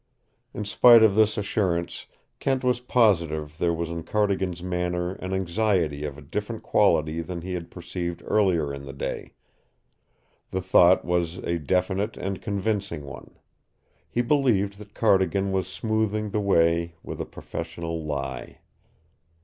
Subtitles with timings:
[0.51, 2.07] In spite of this assurance
[2.39, 7.43] Kent was positive there was in Cardigan's manner an anxiety of a different quality than
[7.43, 9.35] he had perceived earlier in the day.
[10.49, 13.37] The thought was a definite and convincing one.
[14.09, 18.57] He believed that Cardigan was smoothing the way with a professional lie.